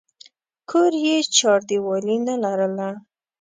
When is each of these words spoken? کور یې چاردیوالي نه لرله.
کور 0.69 0.91
یې 1.05 1.15
چاردیوالي 1.37 2.17
نه 2.27 2.35
لرله. 2.43 2.89